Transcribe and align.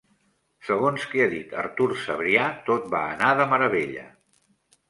Segons 0.69 1.03
que 1.11 1.19
ha 1.25 1.27
dit 1.33 1.53
Artur 1.63 1.87
Cebrià, 2.05 2.47
tot 2.71 2.91
va 2.97 3.03
anar 3.13 3.31
de 3.43 3.49
meravella. 3.55 4.09